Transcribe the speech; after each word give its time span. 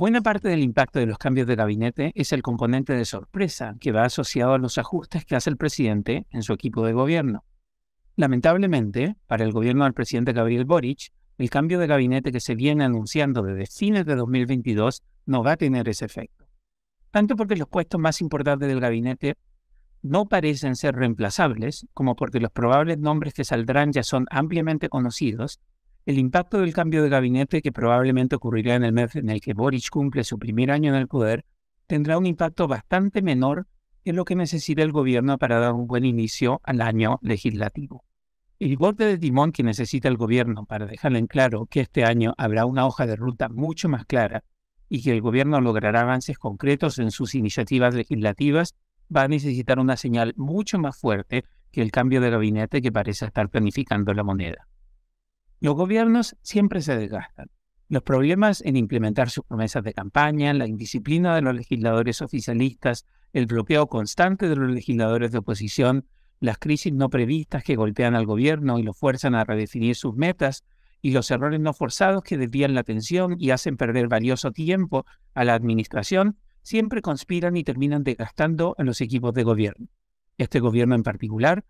Buena 0.00 0.22
parte 0.22 0.48
del 0.48 0.62
impacto 0.62 0.98
de 0.98 1.04
los 1.04 1.18
cambios 1.18 1.46
de 1.46 1.56
gabinete 1.56 2.12
es 2.14 2.32
el 2.32 2.40
componente 2.40 2.94
de 2.94 3.04
sorpresa 3.04 3.76
que 3.78 3.92
va 3.92 4.06
asociado 4.06 4.54
a 4.54 4.58
los 4.58 4.78
ajustes 4.78 5.26
que 5.26 5.36
hace 5.36 5.50
el 5.50 5.58
presidente 5.58 6.26
en 6.30 6.42
su 6.42 6.54
equipo 6.54 6.86
de 6.86 6.94
gobierno. 6.94 7.44
Lamentablemente, 8.16 9.16
para 9.26 9.44
el 9.44 9.52
gobierno 9.52 9.84
del 9.84 9.92
presidente 9.92 10.32
Gabriel 10.32 10.64
Boric, 10.64 11.12
el 11.36 11.50
cambio 11.50 11.78
de 11.78 11.86
gabinete 11.86 12.32
que 12.32 12.40
se 12.40 12.54
viene 12.54 12.82
anunciando 12.82 13.42
desde 13.42 13.66
fines 13.66 14.06
de 14.06 14.16
2022 14.16 15.02
no 15.26 15.44
va 15.44 15.52
a 15.52 15.56
tener 15.58 15.86
ese 15.86 16.06
efecto. 16.06 16.46
Tanto 17.10 17.36
porque 17.36 17.56
los 17.56 17.68
puestos 17.68 18.00
más 18.00 18.22
importantes 18.22 18.70
del 18.70 18.80
gabinete 18.80 19.36
no 20.00 20.30
parecen 20.30 20.76
ser 20.76 20.94
reemplazables, 20.94 21.86
como 21.92 22.16
porque 22.16 22.40
los 22.40 22.52
probables 22.52 22.96
nombres 22.96 23.34
que 23.34 23.44
saldrán 23.44 23.92
ya 23.92 24.02
son 24.02 24.24
ampliamente 24.30 24.88
conocidos, 24.88 25.60
el 26.06 26.18
impacto 26.18 26.60
del 26.60 26.72
cambio 26.72 27.02
de 27.02 27.08
gabinete 27.08 27.62
que 27.62 27.72
probablemente 27.72 28.36
ocurrirá 28.36 28.74
en 28.74 28.84
el 28.84 28.92
mes 28.92 29.16
en 29.16 29.30
el 29.30 29.40
que 29.40 29.54
Boric 29.54 29.90
cumple 29.90 30.24
su 30.24 30.38
primer 30.38 30.70
año 30.70 30.90
en 30.90 31.00
el 31.00 31.08
poder 31.08 31.44
tendrá 31.86 32.18
un 32.18 32.26
impacto 32.26 32.68
bastante 32.68 33.22
menor 33.22 33.66
que 34.04 34.12
lo 34.12 34.24
que 34.24 34.36
necesita 34.36 34.82
el 34.82 34.92
gobierno 34.92 35.38
para 35.38 35.58
dar 35.58 35.72
un 35.72 35.86
buen 35.86 36.04
inicio 36.04 36.60
al 36.64 36.80
año 36.80 37.18
legislativo. 37.20 38.04
El 38.58 38.76
golpe 38.76 39.04
de 39.04 39.18
timón 39.18 39.52
que 39.52 39.62
necesita 39.62 40.08
el 40.08 40.16
gobierno 40.16 40.66
para 40.66 40.86
dejar 40.86 41.16
en 41.16 41.26
claro 41.26 41.66
que 41.66 41.80
este 41.80 42.04
año 42.04 42.34
habrá 42.38 42.64
una 42.64 42.86
hoja 42.86 43.06
de 43.06 43.16
ruta 43.16 43.48
mucho 43.48 43.88
más 43.88 44.04
clara 44.06 44.44
y 44.88 45.02
que 45.02 45.12
el 45.12 45.20
gobierno 45.20 45.60
logrará 45.60 46.02
avances 46.02 46.38
concretos 46.38 46.98
en 46.98 47.10
sus 47.10 47.34
iniciativas 47.34 47.94
legislativas 47.94 48.74
va 49.14 49.22
a 49.22 49.28
necesitar 49.28 49.78
una 49.78 49.96
señal 49.96 50.34
mucho 50.36 50.78
más 50.78 50.96
fuerte 50.96 51.44
que 51.72 51.82
el 51.82 51.90
cambio 51.90 52.20
de 52.20 52.30
gabinete 52.30 52.82
que 52.82 52.92
parece 52.92 53.26
estar 53.26 53.48
planificando 53.48 54.12
la 54.14 54.24
moneda. 54.24 54.69
Los 55.60 55.74
gobiernos 55.74 56.36
siempre 56.40 56.80
se 56.80 56.96
desgastan. 56.96 57.50
Los 57.90 58.02
problemas 58.02 58.62
en 58.62 58.76
implementar 58.76 59.28
sus 59.28 59.44
promesas 59.44 59.84
de 59.84 59.92
campaña, 59.92 60.54
la 60.54 60.66
indisciplina 60.66 61.34
de 61.34 61.42
los 61.42 61.54
legisladores 61.54 62.22
oficialistas, 62.22 63.04
el 63.34 63.44
bloqueo 63.44 63.86
constante 63.86 64.48
de 64.48 64.56
los 64.56 64.70
legisladores 64.70 65.32
de 65.32 65.38
oposición, 65.38 66.06
las 66.40 66.56
crisis 66.56 66.94
no 66.94 67.10
previstas 67.10 67.62
que 67.62 67.76
golpean 67.76 68.14
al 68.14 68.24
gobierno 68.24 68.78
y 68.78 68.82
lo 68.82 68.94
fuerzan 68.94 69.34
a 69.34 69.44
redefinir 69.44 69.96
sus 69.96 70.14
metas, 70.14 70.64
y 71.02 71.12
los 71.12 71.30
errores 71.30 71.60
no 71.60 71.74
forzados 71.74 72.22
que 72.22 72.38
desvían 72.38 72.74
la 72.74 72.80
atención 72.80 73.36
y 73.38 73.50
hacen 73.50 73.76
perder 73.76 74.08
valioso 74.08 74.52
tiempo 74.52 75.04
a 75.34 75.44
la 75.44 75.54
administración, 75.54 76.38
siempre 76.62 77.02
conspiran 77.02 77.56
y 77.58 77.64
terminan 77.64 78.02
desgastando 78.02 78.74
a 78.78 78.82
los 78.82 79.02
equipos 79.02 79.34
de 79.34 79.42
gobierno. 79.42 79.88
Este 80.38 80.60
gobierno 80.60 80.94
en 80.94 81.02
particular, 81.02 81.64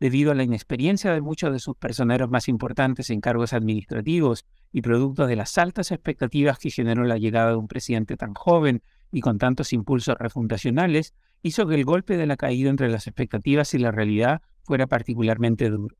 debido 0.00 0.32
a 0.32 0.34
la 0.34 0.42
inexperiencia 0.42 1.12
de 1.12 1.20
muchos 1.20 1.52
de 1.52 1.58
sus 1.58 1.76
personeros 1.76 2.30
más 2.30 2.48
importantes 2.48 3.10
en 3.10 3.20
cargos 3.20 3.52
administrativos 3.52 4.46
y 4.72 4.80
producto 4.80 5.26
de 5.26 5.36
las 5.36 5.56
altas 5.58 5.92
expectativas 5.92 6.58
que 6.58 6.70
generó 6.70 7.04
la 7.04 7.18
llegada 7.18 7.50
de 7.50 7.56
un 7.56 7.68
presidente 7.68 8.16
tan 8.16 8.32
joven 8.34 8.82
y 9.12 9.20
con 9.20 9.38
tantos 9.38 9.72
impulsos 9.72 10.16
refundacionales, 10.18 11.14
hizo 11.42 11.66
que 11.66 11.74
el 11.74 11.84
golpe 11.84 12.16
de 12.16 12.26
la 12.26 12.36
caída 12.36 12.70
entre 12.70 12.88
las 12.88 13.06
expectativas 13.06 13.74
y 13.74 13.78
la 13.78 13.90
realidad 13.90 14.40
fuera 14.62 14.86
particularmente 14.86 15.68
duro. 15.68 15.96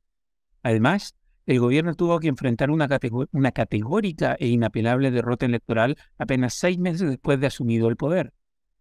Además, 0.63 1.15
el 1.47 1.59
gobierno 1.59 1.95
tuvo 1.95 2.21
que 2.21 2.29
enfrentar 2.29 2.71
una, 2.71 2.89
una, 3.33 3.53
categórica 3.53 4.37
e 4.39 4.49
inapelable 4.49 5.11
derrota 5.11 5.47
electoral 5.47 5.97
apenas 6.17 6.55
seis 6.55 6.79
meses 6.79 7.09
después 7.09 7.41
de 7.41 7.49
asumido 7.49 7.89
el 7.89 7.97
poder. 7.97 8.33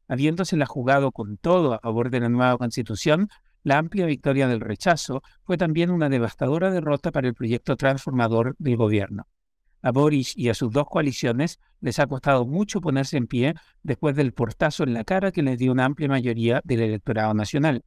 Habiéndosela 0.07 0.65
jugado 0.65 1.11
con 1.11 1.37
todo 1.37 1.73
a 1.73 1.79
favor 1.79 2.09
de 2.09 2.19
la 2.19 2.29
nueva 2.29 2.57
constitución, 2.57 3.29
la 3.63 3.77
amplia 3.77 4.05
victoria 4.05 4.47
del 4.47 4.61
rechazo 4.61 5.21
fue 5.43 5.57
también 5.57 5.91
una 5.91 6.09
devastadora 6.09 6.71
derrota 6.71 7.11
para 7.11 7.27
el 7.27 7.33
proyecto 7.33 7.75
transformador 7.75 8.55
del 8.59 8.77
gobierno. 8.77 9.27
A 9.81 9.91
Boris 9.91 10.35
y 10.35 10.49
a 10.49 10.53
sus 10.53 10.71
dos 10.71 10.87
coaliciones 10.89 11.59
les 11.79 11.99
ha 11.99 12.07
costado 12.07 12.45
mucho 12.45 12.81
ponerse 12.81 13.17
en 13.17 13.27
pie 13.27 13.53
después 13.81 14.15
del 14.15 14.33
portazo 14.33 14.83
en 14.83 14.93
la 14.93 15.05
cara 15.05 15.31
que 15.31 15.41
les 15.41 15.57
dio 15.57 15.71
una 15.71 15.85
amplia 15.85 16.09
mayoría 16.09 16.61
del 16.65 16.81
electorado 16.81 17.33
nacional. 17.33 17.85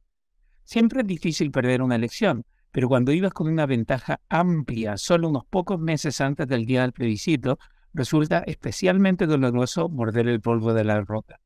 Siempre 0.63 1.01
es 1.01 1.07
difícil 1.07 1.51
perder 1.51 1.81
una 1.81 1.95
elección, 1.95 2.45
pero 2.71 2.87
cuando 2.87 3.11
ibas 3.11 3.33
con 3.33 3.47
una 3.47 3.67
ventaja 3.67 4.19
amplia 4.29 4.97
solo 4.97 5.29
unos 5.29 5.45
pocos 5.45 5.79
meses 5.79 6.19
antes 6.21 6.47
del 6.47 6.65
día 6.65 6.81
del 6.81 6.93
plebiscito, 6.93 7.59
resulta 7.93 8.39
especialmente 8.47 9.27
doloroso 9.27 9.87
morder 9.87 10.27
el 10.27 10.41
polvo 10.41 10.73
de 10.73 10.83
la 10.83 10.95
derrota. 10.95 11.39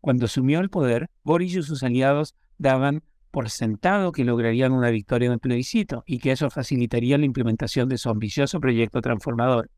Cuando 0.00 0.26
asumió 0.26 0.60
el 0.60 0.68
poder, 0.68 1.08
Boris 1.22 1.56
y 1.56 1.62
sus 1.62 1.82
aliados 1.82 2.34
daban 2.58 3.02
por 3.30 3.50
sentado 3.50 4.12
que 4.12 4.24
lograrían 4.24 4.72
una 4.72 4.90
victoria 4.90 5.26
en 5.26 5.32
el 5.32 5.38
plebiscito 5.38 6.02
y 6.06 6.18
que 6.18 6.32
eso 6.32 6.50
facilitaría 6.50 7.18
la 7.18 7.24
implementación 7.24 7.88
de 7.88 7.98
su 7.98 8.10
ambicioso 8.10 8.60
proyecto 8.60 9.00
transformador. 9.00 9.70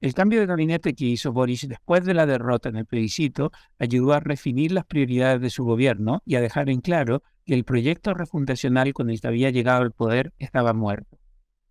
El 0.00 0.14
cambio 0.14 0.38
de 0.38 0.46
gabinete 0.46 0.94
que 0.94 1.06
hizo 1.06 1.32
Boris 1.32 1.66
después 1.68 2.04
de 2.04 2.14
la 2.14 2.24
derrota 2.24 2.68
en 2.68 2.76
el 2.76 2.86
plebiscito 2.86 3.50
ayudó 3.80 4.12
a 4.12 4.20
refinir 4.20 4.70
las 4.70 4.84
prioridades 4.84 5.40
de 5.40 5.50
su 5.50 5.64
gobierno 5.64 6.22
y 6.24 6.36
a 6.36 6.40
dejar 6.40 6.70
en 6.70 6.80
claro 6.80 7.22
que 7.44 7.54
el 7.54 7.64
proyecto 7.64 8.14
refundacional 8.14 8.92
con 8.92 9.10
el 9.10 9.20
que 9.20 9.26
había 9.26 9.50
llegado 9.50 9.82
al 9.82 9.90
poder 9.90 10.32
estaba 10.38 10.72
muerto. 10.72 11.18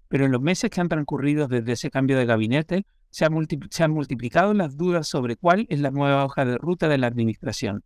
Pero 0.09 0.25
en 0.25 0.31
los 0.31 0.41
meses 0.41 0.69
que 0.69 0.81
han 0.81 0.89
transcurrido 0.89 1.47
desde 1.47 1.71
ese 1.71 1.89
cambio 1.89 2.17
de 2.17 2.25
gabinete, 2.25 2.85
se, 3.09 3.25
han 3.25 3.91
multiplicado 3.91 4.53
las 4.53 4.75
dudas 4.75 5.07
sobre 5.07 5.37
cuál 5.37 5.65
es 5.69 5.79
la 5.79 5.91
nueva 5.91 6.25
hoja 6.25 6.45
de 6.45 6.57
ruta 6.57 6.87
de 6.87 6.97
la 6.97 7.07
administración. 7.07 7.83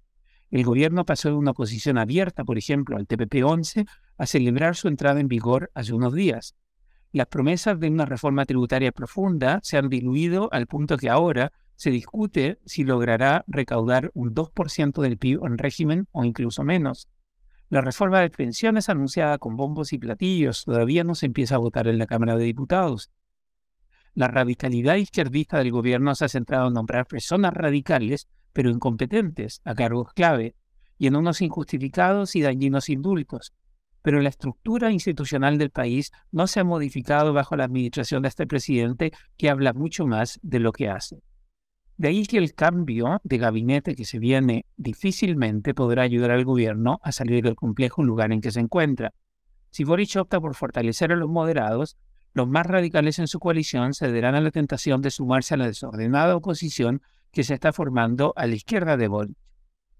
El 0.51 0.63
gobierno 0.63 1.05
pasó 1.05 1.29
de 1.29 1.35
una 1.35 1.51
oposición 1.51 1.97
abierta, 1.97 2.43
por 2.43 2.57
ejemplo, 2.57 2.97
al 2.97 3.07
TPP-11, 3.07 3.87
a 4.17 4.25
celebrar 4.25 4.75
su 4.75 4.87
entrada 4.87 5.19
en 5.19 5.27
vigor 5.27 5.71
hace 5.73 5.93
unos 5.93 6.13
días 6.13 6.55
las 7.13 7.27
promesas 7.27 7.79
de 7.79 7.89
una 7.89 8.05
reforma 8.05 8.45
tributaria 8.45 8.91
profunda 8.91 9.59
se 9.63 9.77
han 9.77 9.89
diluido 9.89 10.47
al 10.53 10.67
punto 10.67 10.97
que 10.97 11.09
ahora 11.09 11.51
se 11.75 11.91
discute 11.91 12.59
si 12.65 12.83
logrará 12.83 13.43
recaudar 13.47 14.11
un 14.13 14.33
2% 14.33 15.01
del 15.01 15.17
PIB 15.17 15.43
en 15.45 15.57
régimen 15.57 16.07
o 16.11 16.23
incluso 16.23 16.63
menos. 16.63 17.09
La 17.69 17.81
reforma 17.81 18.21
de 18.21 18.29
pensiones 18.29 18.87
anunciada 18.87 19.39
con 19.39 19.57
bombos 19.57 19.91
y 19.91 19.97
platillos 19.97 20.63
todavía 20.63 21.03
no 21.03 21.15
se 21.15 21.25
empieza 21.25 21.55
a 21.55 21.59
votar 21.59 21.87
en 21.87 21.97
la 21.97 22.05
Cámara 22.05 22.37
de 22.37 22.45
Diputados. 22.45 23.11
La 24.13 24.27
radicalidad 24.27 24.95
izquierdista 24.95 25.57
del 25.57 25.71
gobierno 25.71 26.15
se 26.15 26.25
ha 26.25 26.29
centrado 26.29 26.67
en 26.67 26.73
nombrar 26.73 27.07
personas 27.07 27.53
radicales, 27.53 28.27
pero 28.53 28.69
incompetentes, 28.69 29.61
a 29.63 29.75
cargos 29.75 30.13
clave, 30.13 30.55
y 30.97 31.07
en 31.07 31.15
unos 31.15 31.41
injustificados 31.41 32.35
y 32.35 32.41
dañinos 32.41 32.89
indultos, 32.89 33.53
pero 34.01 34.21
la 34.21 34.29
estructura 34.29 34.91
institucional 34.91 35.57
del 35.57 35.69
país 35.69 36.11
no 36.31 36.47
se 36.47 36.59
ha 36.59 36.63
modificado 36.63 37.33
bajo 37.33 37.55
la 37.55 37.65
administración 37.65 38.21
de 38.21 38.29
este 38.29 38.47
presidente 38.47 39.11
que 39.37 39.49
habla 39.49 39.73
mucho 39.73 40.07
más 40.07 40.39
de 40.41 40.59
lo 40.59 40.71
que 40.71 40.89
hace. 40.89 41.21
De 41.97 42.07
ahí 42.07 42.25
que 42.25 42.37
el 42.37 42.55
cambio 42.55 43.21
de 43.23 43.37
gabinete 43.37 43.95
que 43.95 44.05
se 44.05 44.17
viene 44.17 44.65
difícilmente 44.75 45.73
podrá 45.73 46.01
ayudar 46.01 46.31
al 46.31 46.45
gobierno 46.45 46.99
a 47.03 47.11
salir 47.11 47.43
del 47.43 47.55
complejo 47.55 48.03
lugar 48.03 48.31
en 48.31 48.41
que 48.41 48.51
se 48.51 48.59
encuentra. 48.59 49.13
Si 49.69 49.83
Boric 49.83 50.15
opta 50.15 50.41
por 50.41 50.55
fortalecer 50.55 51.11
a 51.11 51.15
los 51.15 51.29
moderados, 51.29 51.97
los 52.33 52.47
más 52.47 52.65
radicales 52.65 53.19
en 53.19 53.27
su 53.27 53.39
coalición 53.39 53.93
cederán 53.93 54.35
a 54.35 54.41
la 54.41 54.51
tentación 54.51 55.01
de 55.01 55.11
sumarse 55.11 55.53
a 55.53 55.57
la 55.57 55.67
desordenada 55.67 56.35
oposición 56.35 57.01
que 57.31 57.43
se 57.43 57.53
está 57.53 57.73
formando 57.73 58.33
a 58.35 58.47
la 58.47 58.55
izquierda 58.55 58.97
de 58.97 59.07
Boric 59.07 59.37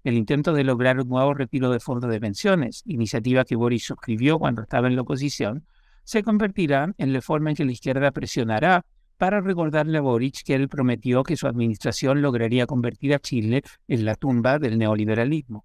el 0.04 0.14
intento 0.14 0.52
de 0.52 0.64
lograr 0.64 1.00
un 1.00 1.08
nuevo 1.08 1.34
retiro 1.34 1.70
de 1.70 1.80
fondos 1.80 2.10
de 2.10 2.20
pensiones, 2.20 2.82
iniciativa 2.86 3.44
que 3.44 3.56
Boris 3.56 3.84
suscribió 3.84 4.38
cuando 4.38 4.62
estaba 4.62 4.88
en 4.88 4.96
la 4.96 5.02
oposición, 5.02 5.64
se 6.04 6.22
convertirá 6.24 6.92
en 6.98 7.12
la 7.12 7.20
forma 7.20 7.50
en 7.50 7.56
que 7.56 7.64
la 7.64 7.72
izquierda 7.72 8.10
presionará 8.10 8.84
para 9.16 9.40
recordarle 9.40 9.98
a 9.98 10.00
Boric 10.00 10.42
que 10.44 10.54
él 10.54 10.68
prometió 10.68 11.22
que 11.22 11.36
su 11.36 11.46
administración 11.46 12.22
lograría 12.22 12.66
convertir 12.66 13.14
a 13.14 13.20
Chile 13.20 13.62
en 13.86 14.04
la 14.04 14.16
tumba 14.16 14.58
del 14.58 14.78
neoliberalismo. 14.78 15.64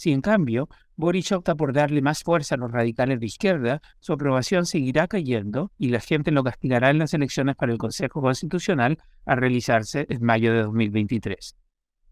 Si 0.00 0.12
en 0.12 0.22
cambio 0.22 0.70
Boric 0.96 1.30
opta 1.32 1.54
por 1.54 1.74
darle 1.74 2.00
más 2.00 2.22
fuerza 2.22 2.54
a 2.54 2.58
los 2.58 2.72
radicales 2.72 3.20
de 3.20 3.26
izquierda, 3.26 3.82
su 3.98 4.14
aprobación 4.14 4.64
seguirá 4.64 5.06
cayendo 5.06 5.72
y 5.76 5.90
la 5.90 6.00
gente 6.00 6.30
lo 6.30 6.42
castigará 6.42 6.88
en 6.88 7.00
las 7.00 7.12
elecciones 7.12 7.54
para 7.54 7.70
el 7.70 7.76
Consejo 7.76 8.22
Constitucional 8.22 8.96
a 9.26 9.34
realizarse 9.34 10.06
en 10.08 10.22
mayo 10.22 10.54
de 10.54 10.62
2023. 10.62 11.54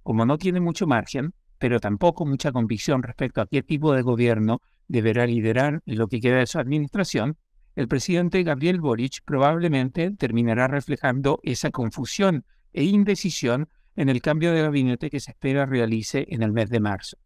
Como 0.03 0.27
no 0.27 0.37
tiene 0.37 0.61
mucho 0.61 0.87
margen, 0.87 1.33
pero 1.57 1.81
tampoco 1.81 2.27
mucha 2.27 2.53
convicción 2.53 3.03
respecto 3.03 3.41
a 3.41 3.47
qué 3.47 3.63
tipo 3.63 3.95
de 3.95 4.03
gobierno 4.03 4.61
deberá 4.87 5.27
liderar 5.27 5.81
lo 5.87 6.09
que 6.09 6.21
queda 6.21 6.41
de 6.41 6.47
su 6.47 6.59
administración, 6.59 7.39
el 7.75 7.89
presidente 7.89 8.43
Gabriel 8.43 8.83
Boric 8.83 9.23
probablemente 9.25 10.11
terminará 10.11 10.69
reflejando 10.69 11.41
esa 11.43 11.71
confusión 11.71 12.45
e 12.75 12.85
indecisión 12.85 13.71
en 13.97 14.11
el 14.11 14.21
cambio 14.21 14.53
de 14.53 14.61
gabinete 14.61 15.09
que 15.09 15.21
se 15.21 15.31
espera 15.31 15.65
realice 15.65 16.27
en 16.29 16.43
el 16.43 16.53
mes 16.53 16.69
de 16.69 16.81
marzo. 16.81 17.17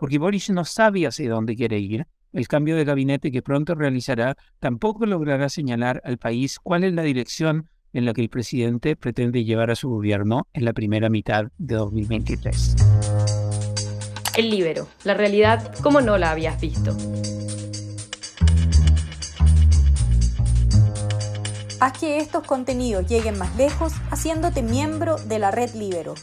Porque 0.00 0.18
Boric 0.18 0.48
no 0.48 0.64
sabe 0.64 1.06
hacia 1.06 1.30
dónde 1.30 1.54
quiere 1.54 1.78
ir, 1.78 2.06
el 2.32 2.48
cambio 2.48 2.74
de 2.74 2.84
gabinete 2.84 3.30
que 3.30 3.42
pronto 3.42 3.74
realizará 3.74 4.34
tampoco 4.58 5.04
logrará 5.04 5.50
señalar 5.50 6.00
al 6.04 6.16
país 6.16 6.58
cuál 6.58 6.84
es 6.84 6.94
la 6.94 7.02
dirección 7.02 7.68
en 7.92 8.06
la 8.06 8.14
que 8.14 8.22
el 8.22 8.30
presidente 8.30 8.96
pretende 8.96 9.44
llevar 9.44 9.70
a 9.70 9.74
su 9.74 9.90
gobierno 9.90 10.46
en 10.54 10.64
la 10.64 10.72
primera 10.72 11.10
mitad 11.10 11.48
de 11.58 11.74
2023. 11.74 12.76
El 14.38 14.48
Libero, 14.48 14.88
la 15.04 15.12
realidad 15.12 15.74
como 15.82 16.00
no 16.00 16.16
la 16.16 16.30
habías 16.30 16.58
visto. 16.58 16.96
Haz 21.80 21.98
que 21.98 22.18
estos 22.18 22.44
contenidos 22.44 23.06
lleguen 23.06 23.38
más 23.38 23.54
lejos 23.56 23.92
haciéndote 24.10 24.62
miembro 24.62 25.16
de 25.18 25.38
la 25.38 25.50
red 25.50 25.74
Libero. 25.74 26.14